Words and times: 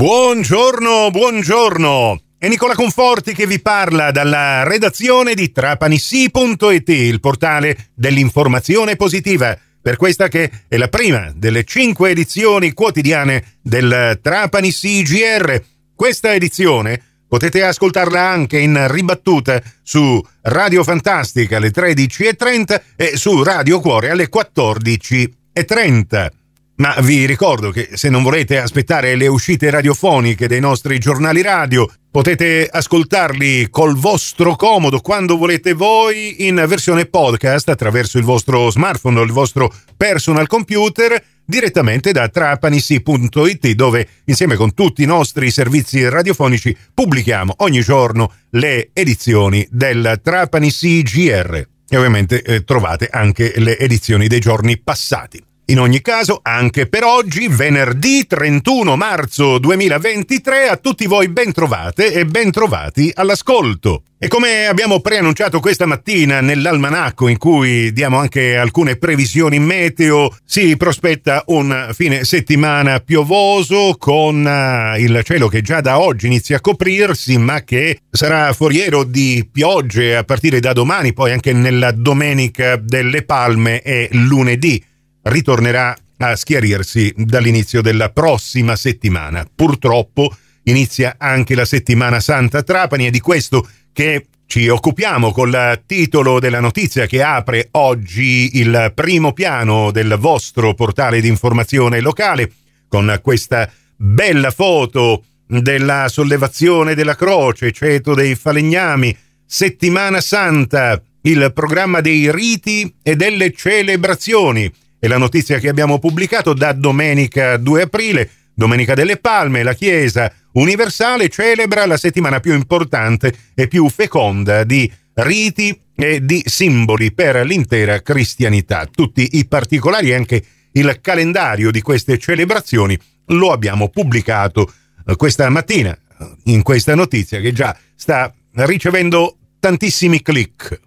Buongiorno, 0.00 1.10
buongiorno. 1.10 2.22
È 2.38 2.48
Nicola 2.48 2.74
Conforti 2.74 3.34
che 3.34 3.46
vi 3.46 3.60
parla 3.60 4.10
dalla 4.10 4.62
redazione 4.62 5.34
di 5.34 5.52
trapanissi.it, 5.52 6.88
il 6.88 7.20
portale 7.20 7.90
dell'informazione 7.94 8.96
positiva, 8.96 9.54
per 9.82 9.96
questa 9.96 10.28
che 10.28 10.50
è 10.68 10.78
la 10.78 10.88
prima 10.88 11.30
delle 11.36 11.64
cinque 11.64 12.12
edizioni 12.12 12.72
quotidiane 12.72 13.58
del 13.60 14.18
Trapani 14.22 14.72
CGR. 14.72 15.62
Questa 15.94 16.32
edizione 16.32 16.98
potete 17.28 17.62
ascoltarla 17.62 18.26
anche 18.26 18.58
in 18.58 18.90
ribattuta 18.90 19.60
su 19.82 20.18
Radio 20.44 20.82
Fantastica 20.82 21.58
alle 21.58 21.72
13.30 21.72 22.82
e 22.96 23.18
su 23.18 23.42
Radio 23.42 23.80
Cuore 23.80 24.08
alle 24.08 24.30
14.30. 24.30 26.39
Ma 26.80 26.96
vi 27.02 27.26
ricordo 27.26 27.70
che 27.70 27.90
se 27.92 28.08
non 28.08 28.22
volete 28.22 28.58
aspettare 28.58 29.14
le 29.14 29.26
uscite 29.26 29.68
radiofoniche 29.68 30.48
dei 30.48 30.60
nostri 30.60 30.98
giornali 30.98 31.42
radio, 31.42 31.86
potete 32.10 32.66
ascoltarli 32.70 33.68
col 33.68 33.94
vostro 33.96 34.56
comodo 34.56 35.00
quando 35.00 35.36
volete 35.36 35.74
voi 35.74 36.46
in 36.46 36.64
versione 36.66 37.04
podcast 37.04 37.68
attraverso 37.68 38.16
il 38.16 38.24
vostro 38.24 38.70
smartphone 38.70 39.20
o 39.20 39.22
il 39.22 39.30
vostro 39.30 39.70
personal 39.94 40.46
computer 40.46 41.22
direttamente 41.44 42.12
da 42.12 42.30
trapanisi.it 42.30 43.72
dove 43.72 44.08
insieme 44.24 44.56
con 44.56 44.72
tutti 44.72 45.02
i 45.02 45.06
nostri 45.06 45.50
servizi 45.50 46.08
radiofonici 46.08 46.74
pubblichiamo 46.94 47.56
ogni 47.58 47.82
giorno 47.82 48.32
le 48.52 48.88
edizioni 48.94 49.68
del 49.70 50.18
Trapanisi 50.22 51.02
GR 51.02 51.62
e 51.90 51.96
ovviamente 51.98 52.40
eh, 52.40 52.64
trovate 52.64 53.06
anche 53.10 53.52
le 53.56 53.78
edizioni 53.78 54.28
dei 54.28 54.40
giorni 54.40 54.78
passati. 54.78 55.48
In 55.70 55.78
ogni 55.78 56.00
caso, 56.00 56.40
anche 56.42 56.88
per 56.88 57.04
oggi, 57.04 57.46
venerdì 57.46 58.26
31 58.26 58.96
marzo 58.96 59.58
2023, 59.58 60.66
a 60.66 60.76
tutti 60.76 61.06
voi 61.06 61.28
ben 61.28 61.52
trovate 61.52 62.12
e 62.12 62.26
ben 62.26 62.50
trovati 62.50 63.12
all'ascolto. 63.14 64.02
E 64.18 64.26
come 64.26 64.66
abbiamo 64.66 64.98
preannunciato 64.98 65.60
questa 65.60 65.86
mattina 65.86 66.40
nell'almanacco 66.40 67.28
in 67.28 67.38
cui 67.38 67.92
diamo 67.92 68.18
anche 68.18 68.56
alcune 68.56 68.96
previsioni 68.96 69.60
meteo, 69.60 70.36
si 70.44 70.76
prospetta 70.76 71.44
un 71.46 71.90
fine 71.92 72.24
settimana 72.24 72.98
piovoso 72.98 73.94
con 73.96 74.44
uh, 74.44 74.98
il 74.98 75.22
cielo 75.22 75.46
che 75.46 75.62
già 75.62 75.80
da 75.80 76.00
oggi 76.00 76.26
inizia 76.26 76.56
a 76.56 76.60
coprirsi 76.60 77.38
ma 77.38 77.62
che 77.62 78.00
sarà 78.10 78.52
foriero 78.52 79.04
di 79.04 79.48
piogge 79.50 80.16
a 80.16 80.24
partire 80.24 80.58
da 80.58 80.72
domani, 80.72 81.12
poi 81.12 81.30
anche 81.30 81.52
nella 81.52 81.92
domenica 81.92 82.76
delle 82.76 83.22
palme 83.22 83.80
e 83.82 84.08
lunedì 84.10 84.84
ritornerà 85.22 85.96
a 86.18 86.36
schiarirsi 86.36 87.12
dall'inizio 87.16 87.80
della 87.80 88.10
prossima 88.10 88.76
settimana. 88.76 89.46
Purtroppo 89.52 90.34
inizia 90.64 91.16
anche 91.18 91.54
la 91.54 91.64
settimana 91.64 92.20
Santa 92.20 92.62
Trapani 92.62 93.06
e 93.06 93.10
di 93.10 93.20
questo 93.20 93.66
che 93.92 94.26
ci 94.46 94.68
occupiamo 94.68 95.32
col 95.32 95.82
titolo 95.86 96.40
della 96.40 96.60
notizia 96.60 97.06
che 97.06 97.22
apre 97.22 97.68
oggi 97.72 98.58
il 98.58 98.92
primo 98.94 99.32
piano 99.32 99.90
del 99.92 100.16
vostro 100.18 100.74
portale 100.74 101.20
di 101.20 101.28
informazione 101.28 102.00
locale 102.00 102.50
con 102.88 103.18
questa 103.22 103.70
bella 103.96 104.50
foto 104.50 105.24
della 105.46 106.08
sollevazione 106.08 106.94
della 106.94 107.14
croce, 107.14 107.72
ceto 107.72 108.14
dei 108.14 108.34
falegnami, 108.34 109.16
settimana 109.46 110.20
santa, 110.20 111.00
il 111.22 111.52
programma 111.54 112.00
dei 112.00 112.30
riti 112.32 112.92
e 113.02 113.14
delle 113.14 113.52
celebrazioni 113.52 114.72
è 115.00 115.08
la 115.08 115.18
notizia 115.18 115.58
che 115.58 115.68
abbiamo 115.68 115.98
pubblicato 115.98 116.52
da 116.52 116.72
domenica 116.72 117.56
2 117.56 117.82
aprile, 117.82 118.30
Domenica 118.54 118.92
delle 118.92 119.16
Palme, 119.16 119.62
la 119.62 119.72
Chiesa 119.72 120.30
universale 120.52 121.30
celebra 121.30 121.86
la 121.86 121.96
settimana 121.96 122.40
più 122.40 122.52
importante 122.52 123.32
e 123.54 123.68
più 123.68 123.88
feconda 123.88 124.64
di 124.64 124.90
riti 125.14 125.80
e 125.94 126.22
di 126.24 126.42
simboli 126.44 127.12
per 127.12 127.46
l'intera 127.46 128.02
cristianità. 128.02 128.86
Tutti 128.86 129.38
i 129.38 129.46
particolari 129.46 130.10
e 130.10 130.14
anche 130.14 130.44
il 130.72 130.98
calendario 131.00 131.70
di 131.70 131.80
queste 131.80 132.18
celebrazioni 132.18 132.98
lo 133.28 133.50
abbiamo 133.52 133.88
pubblicato 133.88 134.70
eh, 135.06 135.16
questa 135.16 135.48
mattina 135.48 135.96
eh, 135.96 136.30
in 136.44 136.62
questa 136.62 136.94
notizia 136.94 137.40
che 137.40 137.52
già 137.52 137.74
sta 137.94 138.30
ricevendo 138.52 139.38
tantissimi 139.58 140.20
click. 140.20 140.78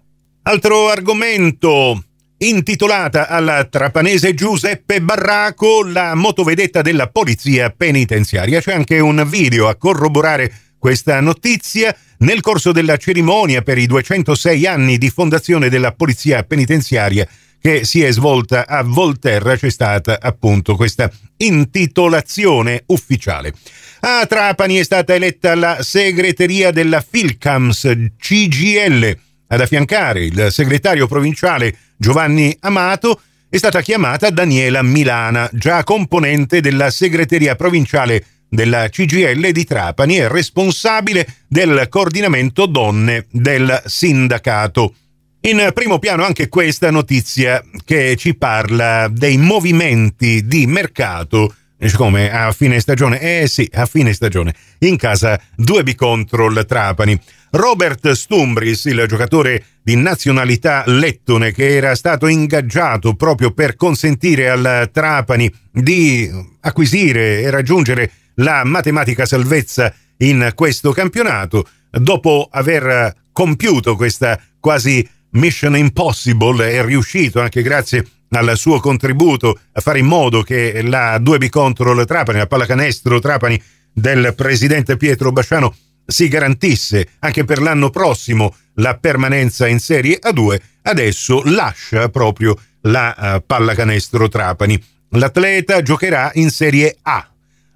Altro 0.42 0.90
argomento 0.90 2.04
intitolata 2.48 3.28
al 3.28 3.68
trapanese 3.70 4.34
Giuseppe 4.34 5.00
Barraco, 5.00 5.82
la 5.82 6.14
motovedetta 6.14 6.82
della 6.82 7.08
polizia 7.08 7.70
penitenziaria. 7.70 8.60
C'è 8.60 8.74
anche 8.74 8.98
un 8.98 9.26
video 9.26 9.68
a 9.68 9.76
corroborare 9.76 10.52
questa 10.78 11.20
notizia. 11.20 11.96
Nel 12.18 12.42
corso 12.42 12.70
della 12.70 12.96
cerimonia 12.96 13.62
per 13.62 13.78
i 13.78 13.86
206 13.86 14.66
anni 14.66 14.98
di 14.98 15.10
fondazione 15.10 15.68
della 15.68 15.92
polizia 15.92 16.42
penitenziaria 16.42 17.26
che 17.60 17.84
si 17.84 18.02
è 18.02 18.12
svolta 18.12 18.66
a 18.66 18.82
Volterra 18.82 19.56
c'è 19.56 19.70
stata 19.70 20.18
appunto 20.20 20.76
questa 20.76 21.10
intitolazione 21.38 22.82
ufficiale. 22.86 23.54
A 24.00 24.26
Trapani 24.26 24.76
è 24.76 24.84
stata 24.84 25.14
eletta 25.14 25.54
la 25.54 25.78
segreteria 25.80 26.70
della 26.70 27.00
Filcams 27.00 27.90
CGL 28.18 29.16
ad 29.46 29.60
affiancare 29.60 30.24
il 30.24 30.48
segretario 30.50 31.06
provinciale 31.06 31.74
Giovanni 32.04 32.54
Amato 32.60 33.18
è 33.48 33.56
stata 33.56 33.80
chiamata 33.80 34.28
Daniela 34.28 34.82
Milana, 34.82 35.48
già 35.54 35.82
componente 35.84 36.60
della 36.60 36.90
segreteria 36.90 37.56
provinciale 37.56 38.26
della 38.46 38.90
CGL 38.90 39.52
di 39.52 39.64
Trapani 39.64 40.18
e 40.18 40.28
responsabile 40.28 41.26
del 41.48 41.86
coordinamento 41.88 42.66
donne 42.66 43.24
del 43.30 43.84
sindacato. 43.86 44.94
In 45.40 45.70
primo 45.72 45.98
piano 45.98 46.24
anche 46.24 46.50
questa 46.50 46.90
notizia 46.90 47.64
che 47.86 48.16
ci 48.16 48.34
parla 48.34 49.08
dei 49.10 49.38
movimenti 49.38 50.46
di 50.46 50.66
mercato 50.66 51.54
come 51.92 52.30
a 52.30 52.52
fine 52.52 52.80
stagione? 52.80 53.20
Eh 53.20 53.46
sì, 53.46 53.68
a 53.74 53.86
fine 53.86 54.12
stagione. 54.12 54.54
In 54.80 54.96
casa 54.96 55.40
2B 55.58 55.94
Control 55.94 56.64
Trapani. 56.66 57.18
Robert 57.50 58.10
Stumbris, 58.10 58.86
il 58.86 59.04
giocatore 59.06 59.64
di 59.82 59.94
nazionalità 59.96 60.82
lettone 60.86 61.52
che 61.52 61.76
era 61.76 61.94
stato 61.94 62.26
ingaggiato 62.26 63.14
proprio 63.14 63.52
per 63.52 63.76
consentire 63.76 64.48
al 64.48 64.90
Trapani 64.92 65.52
di 65.70 66.30
acquisire 66.60 67.42
e 67.42 67.50
raggiungere 67.50 68.10
la 68.36 68.64
matematica 68.64 69.24
salvezza 69.26 69.94
in 70.18 70.52
questo 70.54 70.92
campionato, 70.92 71.68
dopo 71.90 72.48
aver 72.50 73.14
compiuto 73.32 73.94
questa 73.94 74.40
quasi 74.58 75.06
mission 75.30 75.76
impossible, 75.76 76.70
è 76.70 76.84
riuscito 76.84 77.40
anche 77.40 77.62
grazie 77.62 78.04
al 78.34 78.56
suo 78.56 78.80
contributo 78.80 79.58
a 79.72 79.80
fare 79.80 79.98
in 79.98 80.06
modo 80.06 80.42
che 80.42 80.82
la 80.82 81.18
2B 81.18 81.48
Control 81.48 82.04
Trapani, 82.06 82.38
la 82.38 82.46
pallacanestro 82.46 83.20
Trapani 83.20 83.60
del 83.92 84.34
presidente 84.34 84.96
Pietro 84.96 85.32
Basciano 85.32 85.74
si 86.06 86.28
garantisse 86.28 87.08
anche 87.20 87.44
per 87.44 87.62
l'anno 87.62 87.90
prossimo 87.90 88.54
la 88.74 88.96
permanenza 88.96 89.66
in 89.66 89.78
Serie 89.78 90.18
A2, 90.22 90.60
adesso 90.82 91.42
lascia 91.44 92.08
proprio 92.08 92.56
la 92.82 93.14
uh, 93.16 93.42
pallacanestro 93.46 94.28
Trapani. 94.28 94.82
L'atleta 95.10 95.80
giocherà 95.82 96.30
in 96.34 96.50
Serie 96.50 96.96
A. 97.02 97.28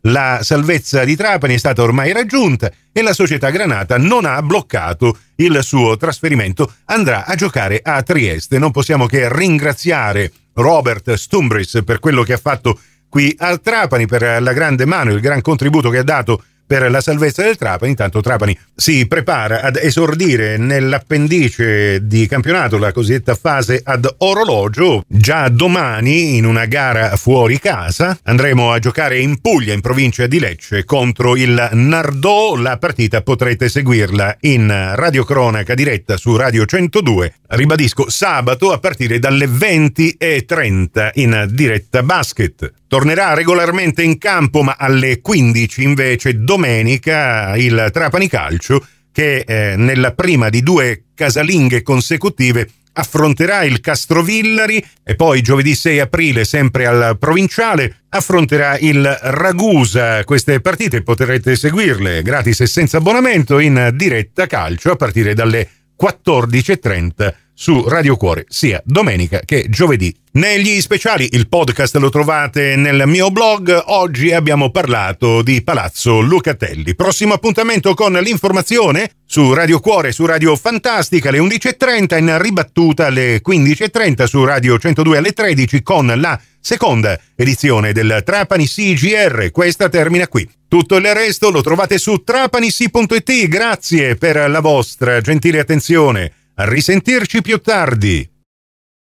La 0.02 0.40
salvezza 0.42 1.04
di 1.04 1.16
Trapani 1.16 1.54
è 1.54 1.58
stata 1.58 1.82
ormai 1.82 2.12
raggiunta 2.12 2.70
e 2.92 3.02
la 3.02 3.12
società 3.12 3.50
Granata 3.50 3.98
non 3.98 4.24
ha 4.24 4.40
bloccato 4.42 5.18
il 5.36 5.58
suo 5.62 5.96
trasferimento, 5.96 6.72
andrà 6.86 7.24
a 7.24 7.34
giocare 7.34 7.80
a 7.82 8.02
Trieste. 8.02 8.58
Non 8.58 8.70
possiamo 8.70 9.06
che 9.06 9.32
ringraziare 9.32 10.32
Robert 10.58 11.14
Stumbris 11.14 11.82
per 11.84 11.98
quello 11.98 12.22
che 12.22 12.34
ha 12.34 12.38
fatto 12.38 12.78
qui 13.08 13.34
al 13.38 13.60
Trapani, 13.60 14.06
per 14.06 14.42
la 14.42 14.52
grande 14.52 14.84
mano, 14.84 15.12
il 15.12 15.20
gran 15.20 15.40
contributo 15.40 15.88
che 15.90 15.98
ha 15.98 16.02
dato 16.04 16.42
per 16.68 16.90
la 16.90 17.00
salvezza 17.00 17.42
del 17.42 17.56
Trapani. 17.56 17.92
Intanto 17.92 18.20
Trapani 18.20 18.56
si 18.76 19.06
prepara 19.06 19.62
ad 19.62 19.76
esordire 19.76 20.58
nell'appendice 20.58 22.06
di 22.06 22.26
campionato, 22.26 22.76
la 22.76 22.92
cosiddetta 22.92 23.34
fase 23.34 23.80
ad 23.82 24.06
orologio. 24.18 25.02
Già 25.08 25.48
domani, 25.48 26.36
in 26.36 26.44
una 26.44 26.66
gara 26.66 27.16
fuori 27.16 27.58
casa, 27.58 28.18
andremo 28.24 28.70
a 28.70 28.78
giocare 28.78 29.18
in 29.18 29.40
Puglia, 29.40 29.72
in 29.72 29.80
provincia 29.80 30.26
di 30.26 30.38
Lecce, 30.38 30.84
contro 30.84 31.36
il 31.36 31.70
Nardò. 31.72 32.54
La 32.56 32.76
partita 32.76 33.22
potrete 33.22 33.70
seguirla 33.70 34.36
in 34.40 34.92
radiocronaca 34.94 35.72
diretta 35.72 36.18
su 36.18 36.36
Radio 36.36 36.66
102. 36.66 37.32
Ribadisco, 37.50 38.10
sabato 38.10 38.72
a 38.72 38.78
partire 38.78 39.18
dalle 39.18 39.46
20.30 39.46 41.12
in 41.14 41.46
diretta 41.50 42.02
basket. 42.02 42.72
Tornerà 42.86 43.32
regolarmente 43.32 44.02
in 44.02 44.18
campo, 44.18 44.62
ma 44.62 44.76
alle 44.78 45.22
15 45.22 45.82
invece 45.82 46.42
domenica 46.42 47.56
il 47.56 47.88
Trapani 47.90 48.28
Calcio 48.28 48.86
che 49.10 49.44
eh, 49.46 49.76
nella 49.76 50.12
prima 50.12 50.50
di 50.50 50.62
due 50.62 51.04
casalinghe 51.14 51.82
consecutive 51.82 52.68
affronterà 52.92 53.62
il 53.62 53.80
Castrovillari 53.80 54.84
e 55.02 55.14
poi 55.14 55.40
giovedì 55.40 55.74
6 55.74 56.00
aprile, 56.00 56.44
sempre 56.44 56.86
al 56.86 57.16
provinciale, 57.18 58.02
affronterà 58.10 58.76
il 58.78 59.18
Ragusa. 59.22 60.22
Queste 60.24 60.60
partite 60.60 61.02
potrete 61.02 61.56
seguirle 61.56 62.22
gratis 62.22 62.60
e 62.60 62.66
senza 62.66 62.98
abbonamento 62.98 63.58
in 63.58 63.92
diretta 63.94 64.46
calcio 64.46 64.90
a 64.90 64.96
partire 64.96 65.34
dalle 65.34 65.68
14.30 65.98 67.47
su 67.60 67.88
Radio 67.88 68.16
Cuore 68.16 68.44
sia 68.48 68.80
domenica 68.84 69.40
che 69.44 69.66
giovedì. 69.68 70.14
Negli 70.34 70.80
speciali 70.80 71.30
il 71.32 71.48
podcast 71.48 71.96
lo 71.96 72.08
trovate 72.08 72.76
nel 72.76 73.02
mio 73.06 73.32
blog, 73.32 73.82
oggi 73.86 74.30
abbiamo 74.30 74.70
parlato 74.70 75.42
di 75.42 75.60
Palazzo 75.64 76.20
Lucatelli. 76.20 76.94
Prossimo 76.94 77.34
appuntamento 77.34 77.94
con 77.94 78.12
l'informazione 78.12 79.10
su 79.26 79.52
Radio 79.54 79.80
Cuore, 79.80 80.12
su 80.12 80.24
Radio 80.24 80.54
Fantastica 80.54 81.30
alle 81.30 81.40
11.30, 81.40 82.18
in 82.18 82.40
ribattuta 82.40 83.06
alle 83.06 83.42
15.30 83.44 84.24
su 84.26 84.44
Radio 84.44 84.78
102 84.78 85.16
alle 85.16 85.32
13 85.32 85.82
con 85.82 86.12
la 86.14 86.40
seconda 86.60 87.18
edizione 87.34 87.92
del 87.92 88.22
Trapani 88.24 88.68
CGR. 88.68 89.50
Questa 89.50 89.88
termina 89.88 90.28
qui. 90.28 90.48
Tutto 90.68 90.94
il 90.94 91.12
resto 91.12 91.50
lo 91.50 91.62
trovate 91.62 91.98
su 91.98 92.22
trapanissi.it. 92.22 93.48
Grazie 93.48 94.14
per 94.14 94.48
la 94.48 94.60
vostra 94.60 95.20
gentile 95.20 95.58
attenzione. 95.58 96.34
A 96.60 96.64
risentirci 96.64 97.40
più 97.40 97.58
tardi. 97.58 98.28